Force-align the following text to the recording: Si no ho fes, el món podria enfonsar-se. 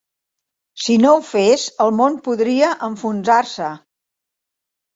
Si 0.85 0.95
no 1.01 1.11
ho 1.17 1.19
fes, 1.27 1.67
el 1.85 1.93
món 1.99 2.17
podria 2.29 2.73
enfonsar-se. 2.89 3.71